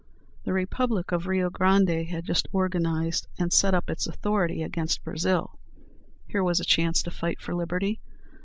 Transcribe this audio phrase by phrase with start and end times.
[0.45, 5.59] The Republic of Rio Grande had just organized and set up its authority against Brazil.
[6.27, 8.01] Here was a chance to fight for liberty.